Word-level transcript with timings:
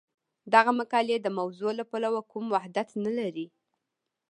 دغه 0.53 0.71
مقالې 0.79 1.17
د 1.21 1.27
موضوع 1.39 1.71
له 1.79 1.83
پلوه 1.91 2.21
کوم 2.31 2.45
وحدت 2.55 2.89
نه 3.05 3.11
لري. 3.19 3.47